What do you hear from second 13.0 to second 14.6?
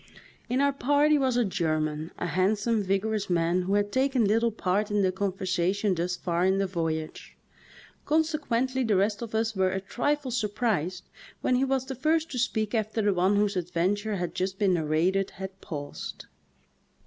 the one whose adventure had just